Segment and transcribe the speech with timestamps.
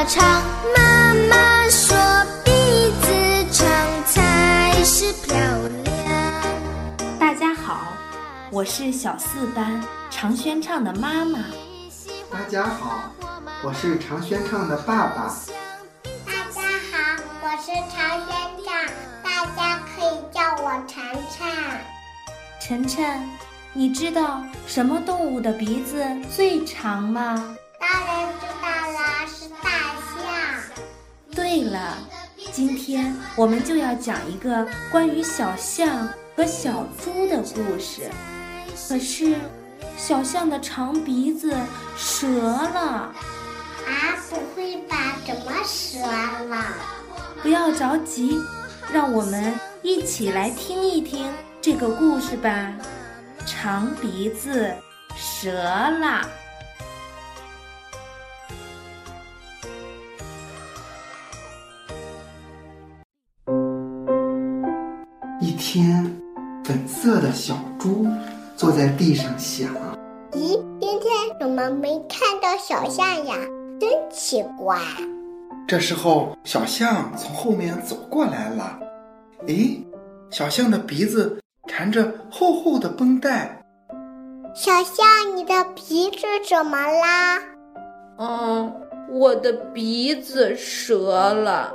[0.00, 0.42] 么长？
[0.74, 1.94] 妈妈说
[2.42, 2.50] 鼻
[3.02, 3.68] 子长
[4.06, 5.36] 才是漂
[5.84, 7.18] 亮。
[7.18, 7.82] 大家好，
[8.50, 11.40] 我是小四班常宣畅的妈妈。
[12.32, 13.10] 大家好，
[13.62, 15.36] 我是常宣畅的爸爸。
[16.24, 18.72] 大家好，我是常宣畅，
[19.22, 21.46] 大家可以叫我晨晨。
[22.58, 23.28] 晨晨，
[23.74, 26.02] 你知道什么动物的鼻子
[26.34, 27.54] 最长吗？
[27.80, 29.70] 当然知道了，是大
[30.12, 30.84] 象。
[31.34, 31.96] 对了，
[32.52, 36.06] 今天我们就要讲一个关于小象
[36.36, 38.02] 和小猪的故事。
[38.86, 39.34] 可是，
[39.96, 41.56] 小象的长鼻子
[41.96, 42.80] 折了。
[43.86, 43.94] 啊，
[44.28, 45.16] 不会吧？
[45.26, 45.52] 怎么
[45.90, 45.98] 折
[46.48, 46.64] 了？
[47.42, 48.38] 不要着急，
[48.92, 52.74] 让我们一起来听一听这个故事吧。
[53.46, 54.70] 长鼻子
[55.40, 56.28] 折了。
[65.72, 66.04] 天，
[66.64, 68.04] 粉色的小猪
[68.56, 69.68] 坐在地上想
[70.34, 73.36] ：“咦，今天怎么没看到小象呀？
[73.78, 74.76] 真奇怪。”
[75.68, 78.80] 这时候，小象从后面走过来了。
[79.46, 79.80] 诶，
[80.28, 83.62] 小象的鼻子缠着厚厚的绷带。
[84.56, 87.38] 小象，你的鼻子怎么啦？
[88.18, 88.74] 嗯，
[89.08, 91.72] 我的鼻子折了。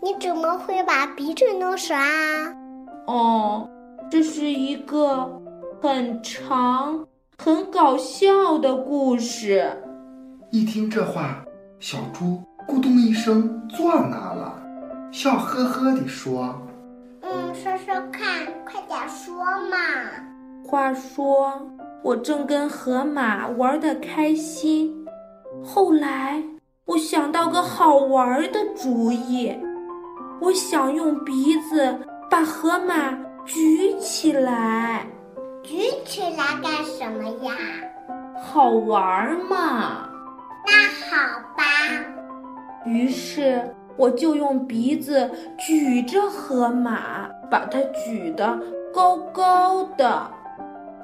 [0.00, 2.61] 你怎么会把鼻子弄折啊？
[3.06, 3.68] 哦，
[4.10, 5.40] 这是一个
[5.80, 7.06] 很长、
[7.38, 9.70] 很搞笑的故事。
[10.50, 11.44] 一听这话，
[11.80, 14.62] 小猪咕咚一声坐那了，
[15.10, 16.54] 笑呵呵地说
[17.22, 19.34] ：“嗯，说说看，快点说
[19.68, 19.76] 嘛。”
[20.64, 21.60] 话说，
[22.02, 24.94] 我正跟河马玩得开心，
[25.64, 26.42] 后来
[26.84, 29.52] 我想到个好玩的主意，
[30.40, 31.98] 我想用鼻子
[32.32, 33.12] 把河马
[33.44, 35.04] 举起来。
[35.62, 37.52] 举起来干什么呀？
[38.42, 40.08] 好玩嘛。
[40.64, 40.72] 那
[41.10, 41.62] 好吧。
[42.86, 43.62] 于是
[43.98, 48.58] 我就用鼻子举着河马，把它举得
[48.94, 50.30] 高高的。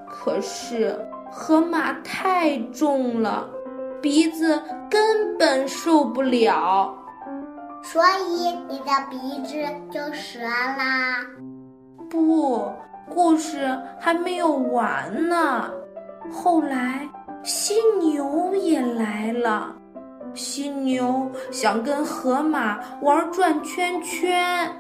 [0.09, 0.99] 可是
[1.31, 3.47] 河马太重了，
[4.01, 6.97] 鼻子根本受不了，
[7.91, 9.17] 所以你的鼻
[9.47, 9.57] 子
[9.91, 11.25] 就折啦。
[12.11, 12.71] 不，
[13.09, 13.67] 故事
[13.99, 15.71] 还没有完呢。
[16.31, 17.09] 后来
[17.43, 19.75] 犀牛也来了，
[20.35, 24.71] 犀牛想跟河马玩转圈圈，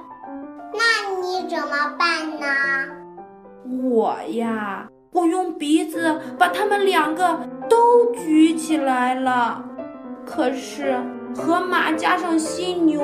[0.74, 2.46] 那你怎么办呢？
[3.90, 4.86] 我呀。
[5.10, 7.40] 我用鼻子把它们两个
[7.70, 9.64] 都举起来了，
[10.26, 10.94] 可是
[11.38, 13.00] 河马加上犀牛，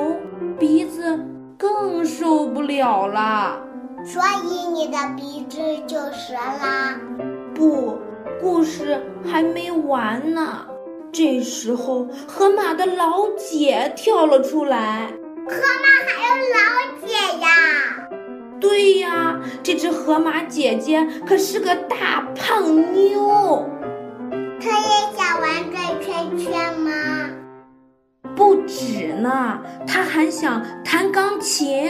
[0.59, 1.17] 鼻子
[1.57, 3.57] 更受不了了，
[4.03, 5.57] 所以你的鼻子
[5.87, 6.99] 就折啦。
[7.53, 7.97] 不，
[8.41, 10.65] 故事还没完呢。
[11.13, 15.07] 这时候，河马的老姐跳了出来。
[15.47, 17.47] 河马还有老姐呀？
[18.59, 23.65] 对呀，这只河马姐姐可是个大胖妞。
[24.59, 26.91] 她也想玩转圈圈吗？
[28.35, 31.89] 不止呢，他还想弹钢琴。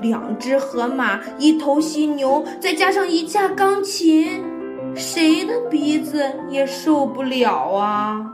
[0.00, 4.42] 两只河马，一头犀牛，再加上一架钢琴，
[4.94, 8.24] 谁的鼻子也受不了啊！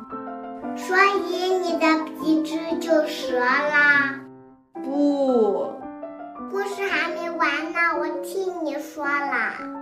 [0.77, 0.97] 所
[1.29, 1.87] 以你的
[2.21, 4.15] 鼻子就折啦？
[4.85, 5.73] 不。
[6.49, 9.76] 故事还没完呢，我替你说了。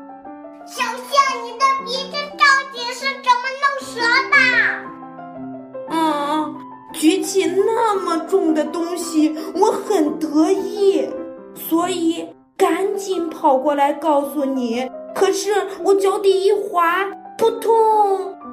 [8.29, 11.09] 种的东西，我很得意，
[11.55, 12.27] 所以
[12.57, 14.91] 赶紧跑过来告诉你。
[15.15, 15.53] 可是
[15.85, 17.05] 我脚底一滑，
[17.39, 17.73] 扑通，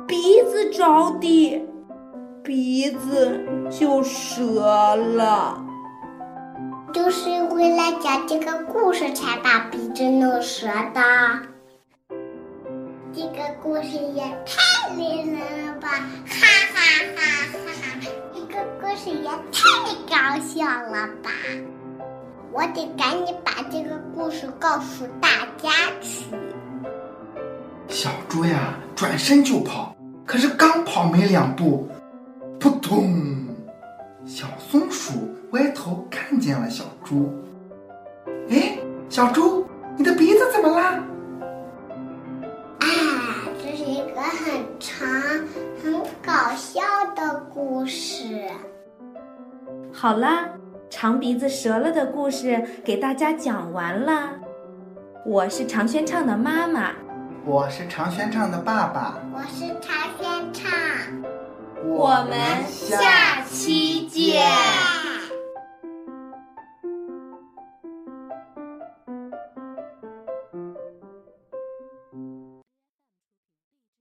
[0.08, 1.62] 鼻子着地，
[2.44, 5.64] 鼻子就折了。
[6.94, 11.02] 就是为了讲这个故事才把鼻子弄折的。
[13.14, 15.88] 这个故事也太令人了吧！
[15.90, 16.80] 哈哈
[17.16, 17.22] 哈
[17.54, 17.62] 哈！
[17.64, 18.12] 哈
[18.52, 21.32] 这个故事也太搞笑了吧！
[22.52, 25.70] 我得赶紧把这个故事告诉大家
[26.02, 26.26] 去。
[27.88, 29.96] 小猪呀，转身就跑，
[30.26, 31.88] 可是刚跑没两步，
[32.60, 33.48] 扑通！
[34.26, 35.14] 小松鼠
[35.52, 37.34] 歪头看见了小猪。
[38.50, 38.78] 哎，
[39.08, 39.66] 小猪，
[39.96, 41.02] 你的鼻子怎么啦？
[43.76, 45.08] 是一个很长、
[45.82, 46.82] 很搞笑
[47.16, 48.50] 的故事。
[49.94, 50.50] 好啦，
[50.90, 54.32] 长鼻子折了的故事给大家讲完了。
[55.26, 56.92] 我是常轩畅的妈妈，
[57.46, 60.70] 我是常轩畅的爸爸，我是常轩畅，
[61.86, 62.38] 我们
[62.68, 64.21] 下期见。